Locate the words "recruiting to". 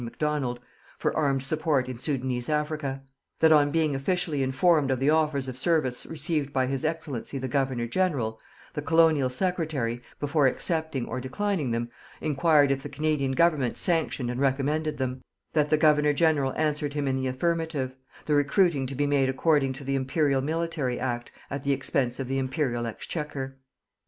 18.33-18.95